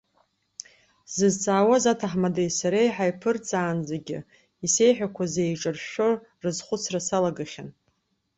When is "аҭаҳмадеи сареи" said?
1.93-2.89